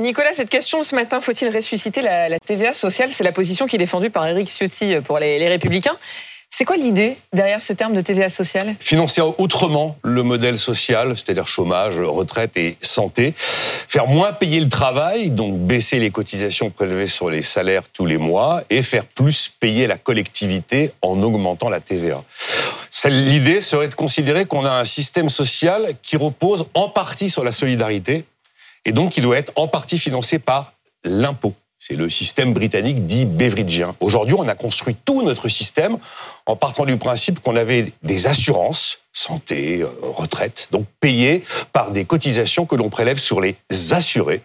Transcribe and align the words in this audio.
Nicolas, 0.00 0.32
cette 0.32 0.48
question 0.48 0.84
ce 0.84 0.94
matin, 0.94 1.20
faut-il 1.20 1.48
ressusciter 1.48 2.02
la, 2.02 2.38
TVA 2.38 2.72
sociale? 2.72 3.10
C'est 3.10 3.24
la 3.24 3.32
position 3.32 3.66
qui 3.66 3.74
est 3.74 3.80
défendue 3.80 4.10
par 4.10 4.28
Éric 4.28 4.48
Ciotti 4.48 4.94
pour 5.04 5.18
les, 5.18 5.40
les 5.40 5.48
Républicains. 5.48 5.96
C'est 6.50 6.64
quoi 6.64 6.76
l'idée 6.76 7.16
derrière 7.32 7.60
ce 7.62 7.72
terme 7.72 7.94
de 7.94 8.00
TVA 8.00 8.30
sociale? 8.30 8.76
Financer 8.80 9.20
autrement 9.20 9.98
le 10.02 10.22
modèle 10.22 10.58
social, 10.58 11.16
c'est-à-dire 11.16 11.46
chômage, 11.46 11.98
retraite 11.98 12.56
et 12.56 12.76
santé. 12.80 13.34
Faire 13.36 14.06
moins 14.06 14.32
payer 14.32 14.60
le 14.60 14.68
travail, 14.68 15.30
donc 15.30 15.58
baisser 15.58 15.98
les 15.98 16.10
cotisations 16.10 16.70
prélevées 16.70 17.06
sur 17.06 17.28
les 17.28 17.42
salaires 17.42 17.88
tous 17.92 18.06
les 18.06 18.18
mois 18.18 18.62
et 18.70 18.82
faire 18.82 19.04
plus 19.04 19.52
payer 19.60 19.86
la 19.86 19.98
collectivité 19.98 20.92
en 21.02 21.22
augmentant 21.22 21.68
la 21.68 21.80
TVA. 21.80 22.22
L'idée 23.04 23.60
serait 23.60 23.88
de 23.88 23.94
considérer 23.94 24.46
qu'on 24.46 24.64
a 24.64 24.70
un 24.70 24.84
système 24.84 25.28
social 25.28 25.94
qui 26.02 26.16
repose 26.16 26.66
en 26.74 26.88
partie 26.88 27.30
sur 27.30 27.44
la 27.44 27.52
solidarité 27.52 28.24
et 28.84 28.92
donc 28.92 29.12
qui 29.12 29.20
doit 29.20 29.38
être 29.38 29.52
en 29.56 29.68
partie 29.68 29.98
financé 29.98 30.38
par 30.38 30.72
l'impôt. 31.04 31.54
C'est 31.78 31.94
le 31.94 32.10
système 32.10 32.54
britannique 32.54 33.06
dit 33.06 33.24
beveridgien. 33.24 33.94
Aujourd'hui, 34.00 34.34
on 34.36 34.48
a 34.48 34.54
construit 34.54 34.96
tout 35.04 35.22
notre 35.22 35.48
système 35.48 35.98
en 36.46 36.56
partant 36.56 36.84
du 36.84 36.96
principe 36.96 37.40
qu'on 37.40 37.54
avait 37.54 37.92
des 38.02 38.26
assurances, 38.26 38.98
santé, 39.12 39.82
euh, 39.82 39.88
retraite, 40.02 40.68
donc 40.72 40.86
payées 41.00 41.44
par 41.72 41.92
des 41.92 42.04
cotisations 42.04 42.66
que 42.66 42.74
l'on 42.74 42.90
prélève 42.90 43.18
sur 43.18 43.40
les 43.40 43.56
assurés. 43.92 44.42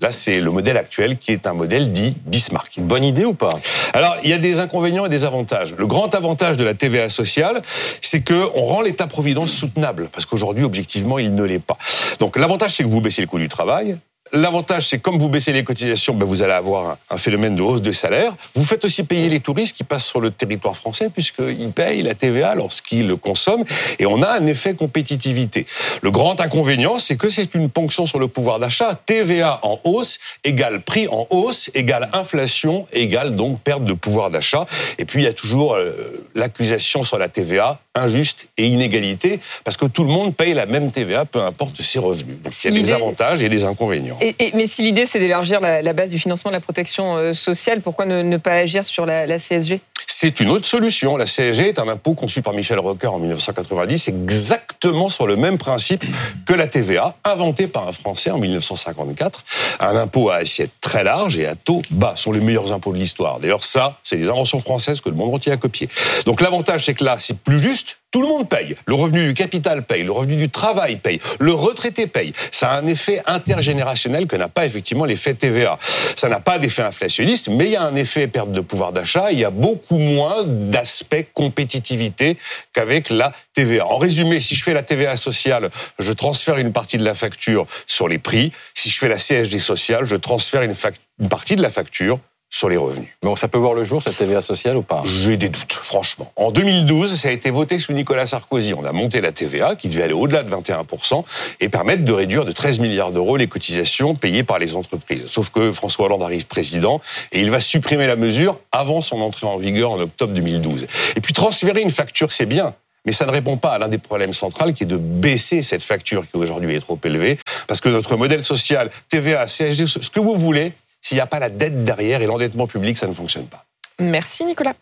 Là, 0.00 0.12
c'est 0.12 0.38
le 0.38 0.52
modèle 0.52 0.76
actuel 0.76 1.18
qui 1.18 1.32
est 1.32 1.48
un 1.48 1.54
modèle 1.54 1.90
dit 1.90 2.14
Bismarck. 2.24 2.76
Une 2.76 2.86
bonne 2.86 3.02
idée 3.02 3.24
ou 3.24 3.34
pas? 3.34 3.50
Alors, 3.92 4.14
il 4.22 4.30
y 4.30 4.32
a 4.32 4.38
des 4.38 4.60
inconvénients 4.60 5.06
et 5.06 5.08
des 5.08 5.24
avantages. 5.24 5.74
Le 5.76 5.88
grand 5.88 6.14
avantage 6.14 6.56
de 6.56 6.62
la 6.62 6.74
TVA 6.74 7.08
sociale, 7.08 7.62
c'est 8.00 8.20
que 8.20 8.48
on 8.54 8.64
rend 8.64 8.82
l'État-providence 8.82 9.50
soutenable, 9.50 10.08
parce 10.12 10.24
qu'aujourd'hui, 10.24 10.62
objectivement, 10.62 11.18
il 11.18 11.34
ne 11.34 11.42
l'est 11.42 11.58
pas. 11.58 11.76
Donc, 12.20 12.38
l'avantage, 12.38 12.76
c'est 12.76 12.84
que 12.84 12.88
vous 12.88 13.00
baissez 13.00 13.22
le 13.22 13.26
coût 13.26 13.40
du 13.40 13.48
travail. 13.48 13.98
L'avantage, 14.32 14.88
c'est 14.88 14.98
comme 14.98 15.18
vous 15.18 15.28
baissez 15.28 15.52
les 15.52 15.64
cotisations, 15.64 16.14
ben 16.14 16.26
vous 16.26 16.42
allez 16.42 16.52
avoir 16.52 16.96
un, 17.10 17.16
phénomène 17.16 17.56
de 17.56 17.62
hausse 17.62 17.82
de 17.82 17.92
salaire. 17.92 18.34
Vous 18.54 18.64
faites 18.64 18.84
aussi 18.84 19.02
payer 19.02 19.28
les 19.28 19.40
touristes 19.40 19.76
qui 19.76 19.84
passent 19.84 20.06
sur 20.06 20.20
le 20.20 20.30
territoire 20.30 20.76
français, 20.76 21.08
puisqu'ils 21.08 21.72
payent 21.72 22.02
la 22.02 22.14
TVA 22.14 22.54
lorsqu'ils 22.54 23.06
le 23.06 23.16
consomment, 23.16 23.64
et 23.98 24.06
on 24.06 24.22
a 24.22 24.30
un 24.30 24.46
effet 24.46 24.74
compétitivité. 24.74 25.66
Le 26.02 26.10
grand 26.10 26.40
inconvénient, 26.40 26.98
c'est 26.98 27.16
que 27.16 27.30
c'est 27.30 27.54
une 27.54 27.70
ponction 27.70 28.06
sur 28.06 28.18
le 28.18 28.28
pouvoir 28.28 28.58
d'achat. 28.58 28.94
TVA 29.06 29.60
en 29.62 29.80
hausse 29.84 30.18
égale 30.44 30.82
prix 30.82 31.08
en 31.08 31.26
hausse 31.30 31.70
égale 31.74 32.10
inflation 32.12 32.86
égale 32.92 33.34
donc 33.34 33.60
perte 33.60 33.84
de 33.84 33.92
pouvoir 33.92 34.30
d'achat. 34.30 34.66
Et 34.98 35.04
puis 35.04 35.20
il 35.20 35.24
y 35.24 35.28
a 35.28 35.32
toujours 35.32 35.74
euh, 35.74 36.24
l'accusation 36.34 37.02
sur 37.02 37.18
la 37.18 37.28
TVA 37.28 37.80
injuste 37.94 38.48
et 38.56 38.66
inégalité, 38.66 39.40
parce 39.64 39.76
que 39.76 39.86
tout 39.86 40.04
le 40.04 40.10
monde 40.10 40.34
paye 40.34 40.54
la 40.54 40.66
même 40.66 40.90
TVA, 40.92 41.24
peu 41.24 41.42
importe 41.42 41.82
ses 41.82 41.98
revenus. 41.98 42.36
Donc 42.42 42.52
il 42.64 42.74
y 42.74 42.76
a 42.76 42.80
des 42.80 42.92
avantages 42.92 43.42
et 43.42 43.48
des 43.48 43.64
inconvénients. 43.64 44.17
Et, 44.20 44.52
mais 44.54 44.66
si 44.66 44.82
l'idée 44.82 45.06
c'est 45.06 45.18
d'élargir 45.18 45.60
la, 45.60 45.92
base 45.92 46.10
du 46.10 46.18
financement 46.18 46.50
de 46.50 46.56
la 46.56 46.60
protection 46.60 47.16
euh, 47.16 47.32
sociale, 47.32 47.80
pourquoi 47.80 48.06
ne, 48.06 48.36
pas 48.36 48.52
agir 48.52 48.84
sur 48.84 49.06
la, 49.06 49.38
CSG 49.38 49.80
c'est 50.10 50.40
une 50.40 50.48
autre 50.48 50.66
solution. 50.66 51.16
La 51.16 51.26
CSG 51.26 51.68
est 51.68 51.78
un 51.78 51.86
impôt 51.86 52.14
conçu 52.14 52.40
par 52.40 52.54
Michel 52.54 52.78
Rocard 52.78 53.14
en 53.14 53.18
1990, 53.18 54.08
exactement 54.08 55.10
sur 55.10 55.26
le 55.26 55.36
même 55.36 55.58
principe 55.58 56.04
que 56.46 56.54
la 56.54 56.66
TVA, 56.66 57.14
inventé 57.24 57.68
par 57.68 57.86
un 57.86 57.92
Français 57.92 58.30
en 58.30 58.38
1954. 58.38 59.44
Un 59.80 59.96
impôt 59.96 60.30
à 60.30 60.36
assiette 60.36 60.72
très 60.80 61.04
large 61.04 61.38
et 61.38 61.46
à 61.46 61.54
taux 61.54 61.82
bas 61.90 62.14
sont 62.16 62.32
les 62.32 62.40
meilleurs 62.40 62.72
impôts 62.72 62.92
de 62.92 62.98
l'histoire. 62.98 63.38
D'ailleurs, 63.38 63.62
ça, 63.62 63.98
c'est 64.02 64.16
des 64.16 64.28
inventions 64.28 64.60
françaises 64.60 65.02
que 65.02 65.10
le 65.10 65.14
monde 65.14 65.34
entier 65.34 65.52
a 65.52 65.56
copiées. 65.56 65.90
Donc 66.24 66.40
l'avantage, 66.40 66.86
c'est 66.86 66.94
que 66.94 67.04
là, 67.04 67.16
c'est 67.18 67.38
plus 67.38 67.60
juste 67.60 67.98
tout 68.10 68.22
le 68.22 68.28
monde 68.28 68.48
paye. 68.48 68.74
Le 68.86 68.94
revenu 68.94 69.26
du 69.26 69.34
capital 69.34 69.84
paye, 69.84 70.02
le 70.02 70.12
revenu 70.12 70.36
du 70.36 70.48
travail 70.48 70.96
paye, 70.96 71.20
le 71.38 71.52
retraité 71.52 72.06
paye. 72.06 72.32
Ça 72.50 72.70
a 72.70 72.78
un 72.78 72.86
effet 72.86 73.22
intergénérationnel 73.26 74.26
que 74.26 74.36
n'a 74.36 74.48
pas 74.48 74.66
effectivement 74.66 75.04
l'effet 75.04 75.34
TVA. 75.34 75.78
Ça 76.16 76.28
n'a 76.28 76.40
pas 76.40 76.58
d'effet 76.58 76.82
inflationniste, 76.82 77.48
mais 77.48 77.66
il 77.66 77.72
y 77.72 77.76
a 77.76 77.82
un 77.82 77.94
effet 77.94 78.26
perte 78.26 78.52
de 78.52 78.60
pouvoir 78.60 78.92
d'achat. 78.92 79.30
Il 79.32 79.38
y 79.38 79.44
a 79.44 79.50
beaucoup 79.50 79.98
moins 79.98 80.44
d'aspect 80.44 81.28
compétitivité 81.34 82.38
qu'avec 82.72 83.10
la 83.10 83.32
TVA. 83.54 83.86
En 83.86 83.98
résumé, 83.98 84.40
si 84.40 84.54
je 84.54 84.64
fais 84.64 84.74
la 84.74 84.82
TVA 84.82 85.16
sociale, 85.16 85.70
je 85.98 86.12
transfère 86.12 86.56
une 86.56 86.72
partie 86.72 86.98
de 86.98 87.04
la 87.04 87.14
facture 87.14 87.66
sur 87.86 88.08
les 88.08 88.18
prix. 88.18 88.52
Si 88.74 88.88
je 88.88 88.98
fais 88.98 89.08
la 89.08 89.16
CSG 89.16 89.58
sociale, 89.58 90.04
je 90.04 90.16
transfère 90.16 90.62
une, 90.62 90.74
une 91.20 91.28
partie 91.28 91.56
de 91.56 91.62
la 91.62 91.70
facture 91.70 92.20
sur 92.50 92.68
les 92.68 92.76
revenus. 92.76 93.08
Bon, 93.22 93.36
ça 93.36 93.48
peut 93.48 93.58
voir 93.58 93.74
le 93.74 93.84
jour, 93.84 94.02
cette 94.02 94.16
TVA 94.16 94.42
sociale 94.42 94.76
ou 94.76 94.82
pas? 94.82 95.02
J'ai 95.04 95.36
des 95.36 95.48
doutes, 95.48 95.72
franchement. 95.72 96.32
En 96.36 96.50
2012, 96.50 97.14
ça 97.14 97.28
a 97.28 97.30
été 97.30 97.50
voté 97.50 97.78
sous 97.78 97.92
Nicolas 97.92 98.26
Sarkozy. 98.26 98.74
On 98.74 98.84
a 98.84 98.92
monté 98.92 99.20
la 99.20 99.32
TVA, 99.32 99.76
qui 99.76 99.88
devait 99.88 100.04
aller 100.04 100.14
au-delà 100.14 100.42
de 100.42 100.50
21%, 100.50 101.24
et 101.60 101.68
permettre 101.68 102.04
de 102.04 102.12
réduire 102.12 102.44
de 102.44 102.52
13 102.52 102.78
milliards 102.78 103.12
d'euros 103.12 103.36
les 103.36 103.48
cotisations 103.48 104.14
payées 104.14 104.44
par 104.44 104.58
les 104.58 104.74
entreprises. 104.74 105.26
Sauf 105.26 105.50
que 105.50 105.72
François 105.72 106.06
Hollande 106.06 106.22
arrive 106.22 106.46
président, 106.46 107.00
et 107.32 107.40
il 107.40 107.50
va 107.50 107.60
supprimer 107.60 108.06
la 108.06 108.16
mesure 108.16 108.60
avant 108.72 109.02
son 109.02 109.20
entrée 109.20 109.46
en 109.46 109.58
vigueur 109.58 109.90
en 109.90 110.00
octobre 110.00 110.32
2012. 110.32 110.86
Et 111.16 111.20
puis 111.20 111.34
transférer 111.34 111.82
une 111.82 111.90
facture, 111.90 112.32
c'est 112.32 112.46
bien. 112.46 112.74
Mais 113.04 113.12
ça 113.12 113.26
ne 113.26 113.30
répond 113.30 113.56
pas 113.56 113.70
à 113.70 113.78
l'un 113.78 113.88
des 113.88 113.98
problèmes 113.98 114.34
centraux 114.34 114.72
qui 114.72 114.82
est 114.82 114.86
de 114.86 114.96
baisser 114.96 115.62
cette 115.62 115.84
facture 115.84 116.24
qui 116.30 116.36
aujourd'hui 116.36 116.74
est 116.74 116.80
trop 116.80 116.98
élevée. 117.04 117.38
Parce 117.66 117.80
que 117.80 117.88
notre 117.88 118.16
modèle 118.16 118.42
social, 118.42 118.90
TVA, 119.08 119.46
CSG, 119.46 119.86
ce 119.86 120.10
que 120.10 120.20
vous 120.20 120.36
voulez, 120.36 120.72
s'il 121.08 121.16
n'y 121.16 121.22
a 121.22 121.26
pas 121.26 121.38
la 121.38 121.48
dette 121.48 121.84
derrière 121.84 122.20
et 122.20 122.26
l'endettement 122.26 122.66
public, 122.66 122.98
ça 122.98 123.06
ne 123.06 123.14
fonctionne 123.14 123.46
pas. 123.46 123.64
Merci 123.98 124.44
Nicolas. 124.44 124.74